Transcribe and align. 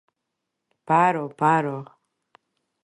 ბარო 0.87 1.21
ბარო 1.43 1.77